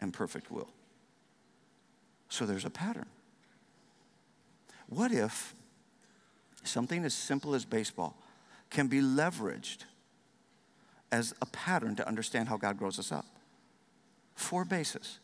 [0.00, 0.68] and perfect will.
[2.38, 3.06] So there's a pattern.
[4.88, 5.56] What if
[6.62, 8.16] something as simple as baseball
[8.70, 9.78] can be leveraged
[11.10, 13.26] as a pattern to understand how God grows us up?
[14.36, 15.18] Four bases.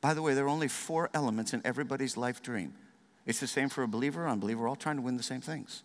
[0.00, 2.74] By the way, there are only four elements in everybody's life dream.
[3.26, 5.82] It's the same for a believer unbeliever, we're all trying to win the same things.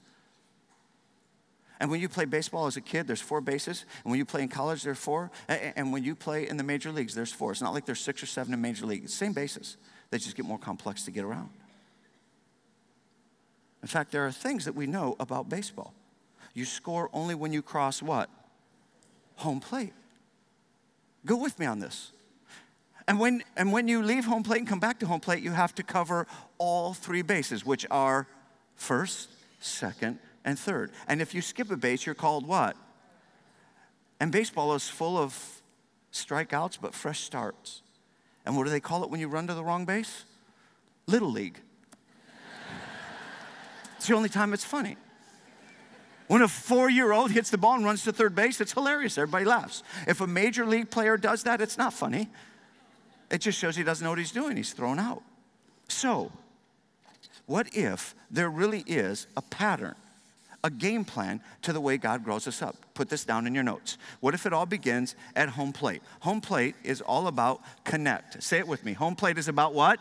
[1.80, 3.86] And when you play baseball as a kid, there's four bases.
[4.04, 5.32] And when you play in college, there's four.
[5.48, 7.54] And when you play in the major leagues, there's four.
[7.54, 9.10] It's not like there's six or seven in major league.
[9.10, 9.78] Same bases.
[10.10, 11.50] They just get more complex to get around.
[13.82, 15.94] In fact, there are things that we know about baseball.
[16.54, 18.30] You score only when you cross what?
[19.38, 19.94] Home plate.
[21.26, 22.12] Go with me on this.
[23.08, 25.52] And when, and when you leave home plate and come back to home plate, you
[25.52, 26.26] have to cover
[26.58, 28.28] all three bases, which are
[28.76, 30.92] first, second, and third.
[31.08, 32.76] And if you skip a base, you're called what?
[34.20, 35.62] And baseball is full of
[36.12, 37.82] strikeouts, but fresh starts.
[38.46, 40.24] And what do they call it when you run to the wrong base?
[41.08, 41.60] Little League.
[43.98, 44.98] it's the only time it's funny.
[46.28, 49.18] When a four year old hits the ball and runs to third base, it's hilarious.
[49.18, 49.84] Everybody laughs.
[50.08, 52.30] If a major league player does that, it's not funny.
[53.30, 54.58] It just shows he doesn't know what he's doing.
[54.58, 55.22] He's thrown out.
[55.88, 56.32] So,
[57.46, 59.96] what if there really is a pattern,
[60.66, 62.76] a game plan to the way God grows us up?
[62.96, 64.00] Put this down in your notes.
[64.20, 66.02] What if it all begins at home plate?
[66.22, 68.42] Home plate is all about connect.
[68.42, 68.94] Say it with me.
[68.94, 70.00] Home plate is about what?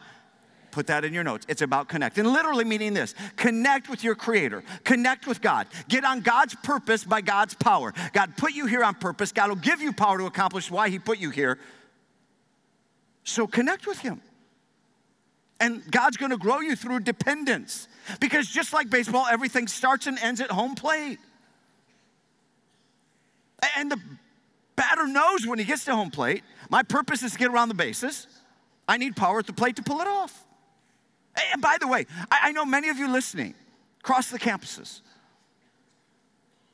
[0.70, 1.44] Put that in your notes.
[1.50, 2.16] It's about connect.
[2.16, 5.66] And literally meaning this connect with your Creator, connect with God.
[5.86, 7.92] Get on God's purpose by God's power.
[8.14, 9.32] God put you here on purpose.
[9.32, 11.58] God will give you power to accomplish why He put you here.
[13.22, 14.22] So connect with Him.
[15.64, 17.88] And God's gonna grow you through dependence.
[18.20, 21.18] Because just like baseball, everything starts and ends at home plate.
[23.78, 23.98] And the
[24.76, 27.74] batter knows when he gets to home plate, my purpose is to get around the
[27.74, 28.26] bases.
[28.86, 30.44] I need power at the plate to pull it off.
[31.54, 33.54] And by the way, I know many of you listening
[34.00, 35.00] across the campuses,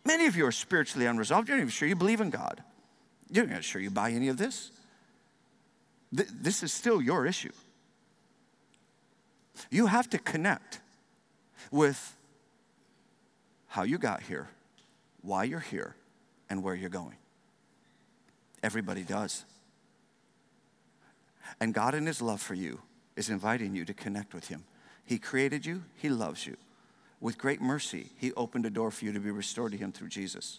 [0.04, 1.46] many of you are spiritually unresolved.
[1.46, 2.60] You're not even sure you believe in God.
[3.30, 4.72] You're not sure you buy any of this.
[6.10, 7.52] This is still your issue.
[9.70, 10.80] You have to connect
[11.70, 12.16] with
[13.68, 14.48] how you got here,
[15.22, 15.94] why you're here,
[16.48, 17.16] and where you're going.
[18.62, 19.44] Everybody does.
[21.60, 22.80] And God, in His love for you,
[23.16, 24.64] is inviting you to connect with Him.
[25.04, 26.56] He created you, He loves you.
[27.20, 30.08] With great mercy, He opened a door for you to be restored to Him through
[30.08, 30.58] Jesus.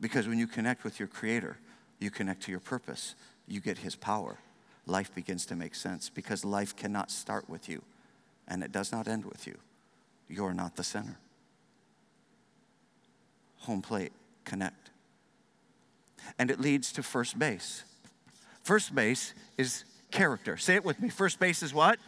[0.00, 1.56] Because when you connect with your Creator,
[1.98, 3.14] you connect to your purpose,
[3.46, 4.38] you get His power.
[4.86, 7.82] Life begins to make sense because life cannot start with you
[8.46, 9.56] and it does not end with you.
[10.28, 11.18] You're not the center.
[13.60, 14.12] Home plate,
[14.44, 14.90] connect.
[16.38, 17.84] And it leads to first base.
[18.62, 20.56] First base is character.
[20.56, 21.08] Say it with me.
[21.08, 21.98] First base is what?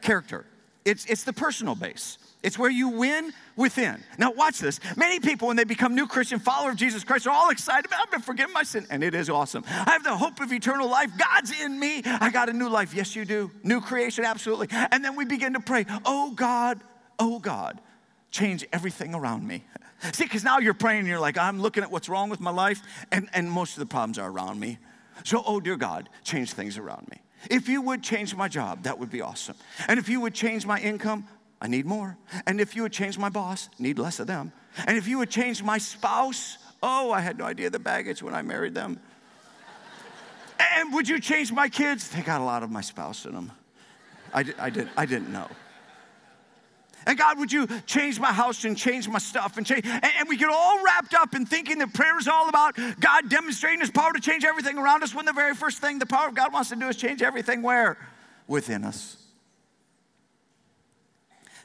[0.00, 0.46] Character.
[0.84, 2.18] It's, it's the personal base.
[2.42, 4.04] It's where you win within.
[4.18, 4.78] Now, watch this.
[4.98, 8.00] Many people, when they become new Christian followers of Jesus Christ, are all excited about,
[8.02, 9.64] I've been forgiven my sin, and it is awesome.
[9.66, 11.10] I have the hope of eternal life.
[11.16, 12.02] God's in me.
[12.04, 12.92] I got a new life.
[12.92, 13.50] Yes, you do.
[13.62, 14.68] New creation, absolutely.
[14.70, 16.80] And then we begin to pray, Oh God,
[17.18, 17.80] oh God,
[18.30, 19.64] change everything around me.
[20.12, 22.50] See, because now you're praying and you're like, I'm looking at what's wrong with my
[22.50, 24.78] life, and, and most of the problems are around me.
[25.24, 27.22] So, oh dear God, change things around me.
[27.50, 29.56] If you would change my job, that would be awesome.
[29.88, 31.26] And if you would change my income,
[31.60, 32.16] I need more.
[32.46, 34.52] And if you would change my boss, need less of them.
[34.86, 38.34] And if you would change my spouse, oh, I had no idea the baggage when
[38.34, 39.00] I married them.
[40.58, 42.08] and would you change my kids?
[42.10, 43.52] They got a lot of my spouse in them.
[44.32, 45.48] I, I, did, I didn't know.
[47.06, 49.84] And God, would you change my house and change my stuff and change?
[49.84, 53.28] And, and we get all wrapped up in thinking that prayer is all about God
[53.28, 56.28] demonstrating his power to change everything around us when the very first thing the power
[56.28, 57.98] of God wants to do is change everything where?
[58.46, 59.16] Within us.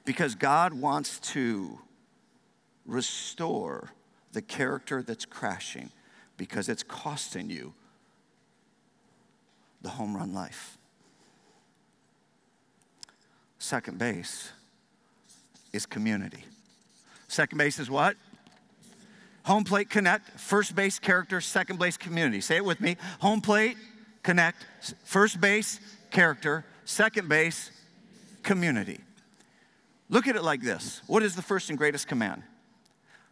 [0.05, 1.79] Because God wants to
[2.85, 3.91] restore
[4.31, 5.91] the character that's crashing
[6.37, 7.73] because it's costing you
[9.81, 10.77] the home run life.
[13.59, 14.51] Second base
[15.73, 16.45] is community.
[17.27, 18.15] Second base is what?
[19.43, 22.41] Home plate connect, first base character, second base community.
[22.41, 22.97] Say it with me.
[23.21, 23.77] Home plate
[24.23, 24.65] connect,
[25.03, 25.79] first base
[26.11, 27.71] character, second base
[28.43, 28.99] community.
[30.09, 32.43] Look at it like this What is the first and greatest command?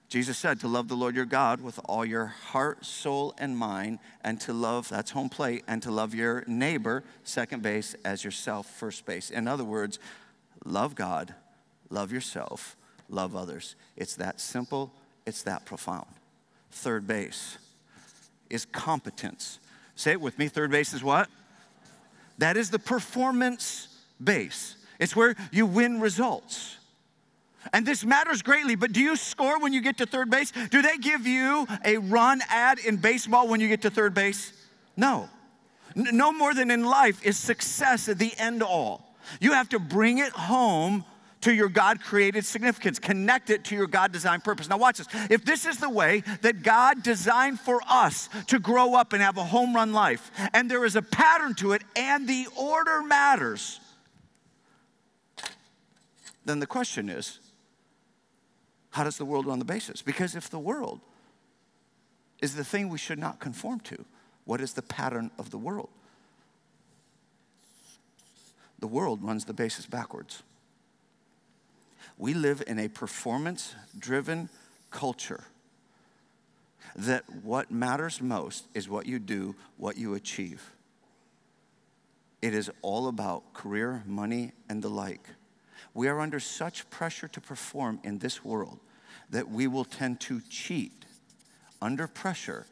[0.09, 3.99] Jesus said to love the Lord your God with all your heart, soul, and mind,
[4.23, 8.67] and to love, that's home plate, and to love your neighbor, second base, as yourself,
[8.67, 9.29] first base.
[9.29, 9.99] In other words,
[10.63, 11.35] love God
[11.89, 12.75] love yourself,
[13.09, 13.75] love others.
[13.95, 14.91] It's that simple,
[15.25, 16.07] it's that profound.
[16.71, 17.57] Third base
[18.49, 19.59] is competence.
[19.95, 20.47] Say it with me.
[20.47, 21.29] Third base is what?
[22.37, 23.87] That is the performance
[24.23, 24.75] base.
[24.99, 26.77] It's where you win results.
[27.73, 30.51] And this matters greatly, but do you score when you get to third base?
[30.51, 34.53] Do they give you a run ad in baseball when you get to third base?
[34.95, 35.29] No.
[35.95, 39.15] No more than in life is success at the end all.
[39.41, 41.03] You have to bring it home
[41.47, 44.67] to your God created significance, connect it to your God designed purpose.
[44.67, 45.07] Now, watch this.
[45.29, 49.37] If this is the way that God designed for us to grow up and have
[49.37, 53.79] a home run life, and there is a pattern to it, and the order matters,
[56.43, 57.39] then the question is
[58.89, 60.01] how does the world run the basis?
[60.01, 60.99] Because if the world
[62.41, 64.03] is the thing we should not conform to,
[64.43, 65.91] what is the pattern of the world?
[68.79, 70.43] The world runs the basis backwards.
[72.17, 74.49] We live in a performance driven
[74.89, 75.43] culture
[76.95, 80.71] that what matters most is what you do, what you achieve.
[82.41, 85.27] It is all about career, money, and the like.
[85.93, 88.79] We are under such pressure to perform in this world
[89.29, 91.05] that we will tend to cheat
[91.81, 92.65] under pressure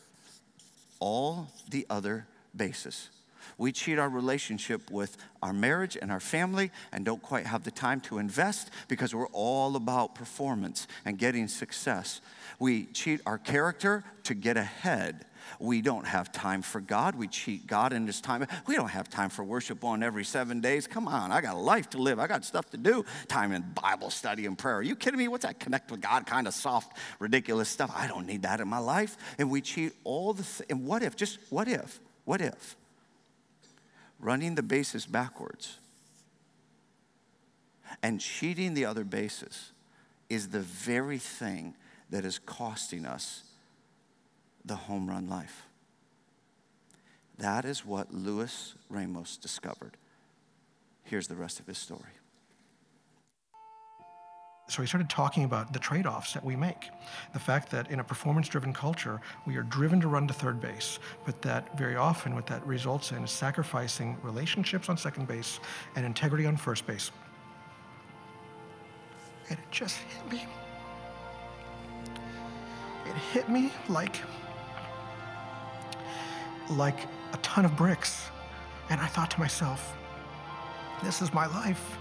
[1.00, 3.10] all the other bases.
[3.58, 7.72] We cheat our relationship with our marriage and our family and don't quite have the
[7.72, 12.22] time to invest because we're all about performance and getting success.
[12.60, 15.26] We cheat our character to get ahead.
[15.60, 17.16] We don't have time for God.
[17.16, 18.48] We cheat God in His time.
[18.66, 20.88] We don't have time for worship on every seven days.
[20.88, 22.20] Come on, I got a life to live.
[22.20, 23.06] I got stuff to do.
[23.28, 24.78] Time in Bible study and prayer.
[24.78, 25.28] Are you kidding me?
[25.28, 27.92] What's that connect with God kind of soft, ridiculous stuff?
[27.96, 29.18] I don't need that in my life.
[29.38, 30.44] And we cheat all the.
[30.44, 31.16] Th- and what if?
[31.16, 32.00] Just what if?
[32.26, 32.76] What if?
[34.26, 35.78] Running the bases backwards
[38.02, 39.72] and cheating the other bases
[40.30, 41.76] is the very thing
[42.10, 43.44] that is costing us
[44.66, 45.68] the home run life.
[47.38, 49.96] That is what Luis Ramos discovered.
[51.04, 52.02] Here's the rest of his story.
[54.68, 56.90] So he started talking about the trade offs that we make.
[57.34, 60.60] The fact that in a performance driven culture, we are driven to run to third
[60.60, 65.60] base, but that very often what that results in is sacrificing relationships on second base
[65.96, 67.12] and integrity on first base.
[69.50, 70.48] And it just hit me.
[73.06, 74.16] It hit me like,
[76.72, 77.02] like
[77.34, 78.30] a ton of bricks.
[78.90, 79.96] And I thought to myself,
[81.04, 81.98] this is my life.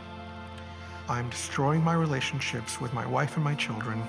[1.06, 4.02] I'm destroying my relationships with my wife and my children,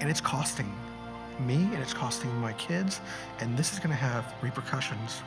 [0.00, 0.72] and it's costing
[1.38, 3.02] me and it's costing my kids,
[3.40, 5.20] and this is going to have repercussions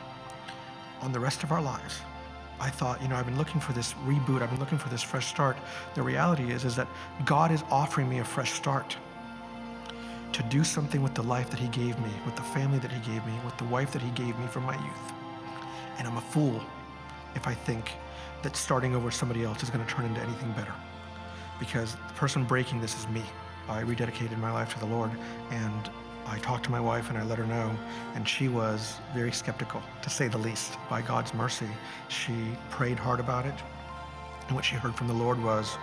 [1.00, 2.00] on the rest of our lives.
[2.58, 5.00] I thought, you know, I've been looking for this reboot, I've been looking for this
[5.00, 5.56] fresh start.
[5.94, 6.88] The reality is is that
[7.24, 8.96] God is offering me a fresh start
[10.32, 12.98] to do something with the life that he gave me, with the family that he
[13.12, 15.12] gave me, with the wife that he gave me from my youth.
[15.98, 16.60] And I'm a fool
[17.36, 17.92] if I think
[18.42, 20.74] that starting over somebody else is going to turn into anything better
[21.62, 23.22] because the person breaking this is me.
[23.68, 25.12] I rededicated my life to the Lord
[25.52, 25.90] and
[26.26, 27.70] I talked to my wife and I let her know,
[28.14, 30.76] and she was very skeptical, to say the least.
[30.88, 31.68] By God's mercy,
[32.08, 32.32] she
[32.70, 33.54] prayed hard about it,
[34.46, 35.76] and what she heard from the Lord was,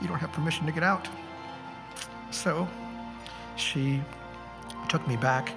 [0.00, 1.08] You don't have permission to get out.
[2.30, 2.68] So
[3.56, 4.02] she
[4.88, 5.52] took me back.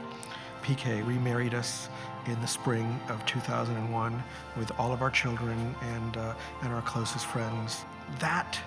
[0.64, 1.90] PK remarried us
[2.28, 4.24] in the spring of 2001
[4.58, 7.86] with all of our children and, uh, and our closest friends.
[8.20, 8.60] That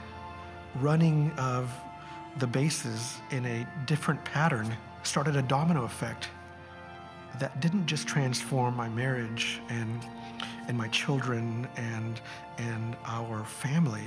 [0.80, 1.72] running of
[2.38, 6.28] the bases in a different pattern started a domino effect
[7.38, 10.06] that didn't just transform my marriage and,
[10.66, 12.20] and my children and,
[12.58, 14.04] and our family.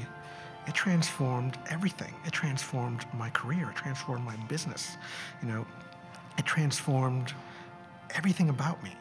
[0.68, 2.14] It transformed everything.
[2.26, 3.70] It transformed my career.
[3.70, 4.98] It transformed my business.
[5.42, 5.66] You know,
[6.38, 7.34] it transformed
[8.16, 8.92] everything about me.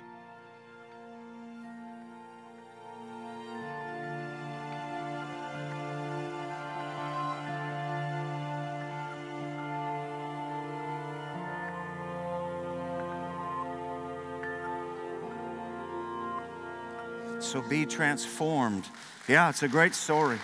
[17.50, 18.86] So be transformed.
[19.26, 20.38] Yeah, it's a great story.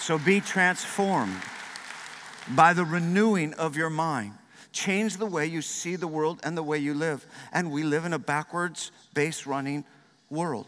[0.00, 1.40] So be transformed
[2.56, 4.32] by the renewing of your mind.
[4.72, 7.24] Change the way you see the world and the way you live.
[7.52, 9.84] And we live in a backwards base running
[10.28, 10.66] world.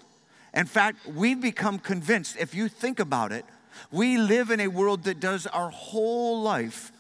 [0.55, 3.45] In fact, we've become convinced, if you think about it,
[3.91, 6.93] we live in a world that does our whole life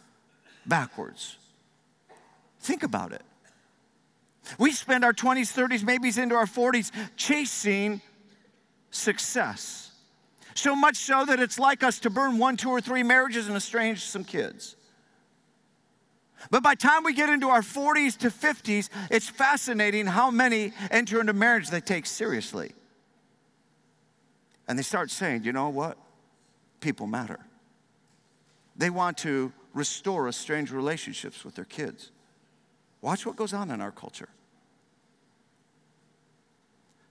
[0.66, 1.36] backwards.
[2.58, 3.22] Think about it.
[4.58, 8.00] We spend our 20s, 30s, maybe into our 40s chasing
[8.90, 9.92] success.
[10.54, 13.56] So much so that it's like us to burn one, two, or three marriages and
[13.56, 14.76] estrange some kids.
[16.50, 21.20] But by time we get into our 40s to 50s, it's fascinating how many enter
[21.20, 22.72] into marriage they take seriously.
[24.66, 25.96] And they start saying, you know what?
[26.80, 27.40] People matter.
[28.76, 32.12] They want to restore estranged relationships with their kids.
[33.00, 34.28] Watch what goes on in our culture.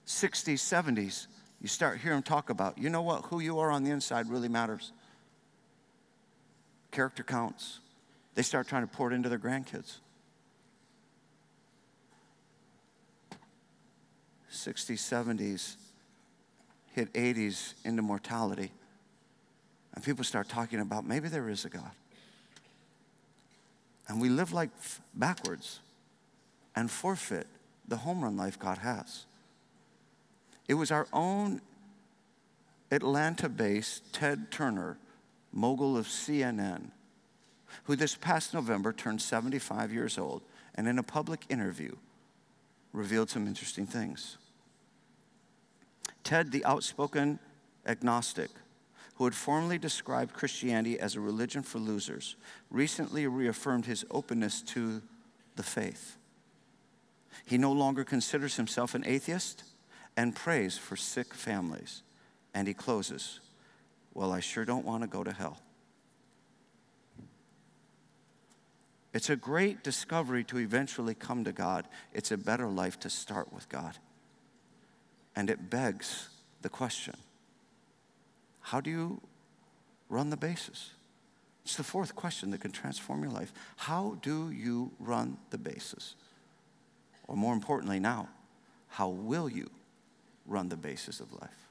[0.06, 1.26] 60s, 70s,
[1.60, 4.28] you start hearing them talk about, you know what, who you are on the inside
[4.28, 4.92] really matters.
[6.90, 7.80] Character counts.
[8.34, 9.96] They start trying to pour it into their grandkids.
[14.52, 15.76] 60s, 70s,
[16.94, 18.72] hit 80s into mortality.
[19.94, 21.90] And people start talking about maybe there is a God.
[24.08, 24.70] And we live like
[25.14, 25.80] backwards
[26.74, 27.46] and forfeit
[27.86, 29.24] the home run life God has.
[30.68, 31.62] It was our own
[32.90, 34.98] Atlanta based Ted Turner,
[35.50, 36.90] mogul of CNN,
[37.84, 40.42] who this past November turned 75 years old
[40.74, 41.96] and in a public interview
[42.92, 44.36] revealed some interesting things.
[46.22, 47.38] Ted, the outspoken
[47.86, 48.50] agnostic,
[49.14, 52.36] who had formerly described Christianity as a religion for losers,
[52.70, 55.02] recently reaffirmed his openness to
[55.56, 56.16] the faith.
[57.44, 59.64] He no longer considers himself an atheist
[60.18, 62.02] and prays for sick families.
[62.52, 63.38] And he closes,
[64.14, 65.60] Well, I sure don't want to go to hell.
[69.14, 71.86] It's a great discovery to eventually come to God.
[72.12, 73.96] It's a better life to start with God.
[75.36, 76.28] And it begs
[76.62, 77.14] the question
[78.60, 79.20] how do you
[80.08, 80.90] run the bases?
[81.64, 83.52] It's the fourth question that can transform your life.
[83.76, 86.16] How do you run the bases?
[87.28, 88.28] Or more importantly, now,
[88.88, 89.70] how will you
[90.48, 91.67] run the basis of life.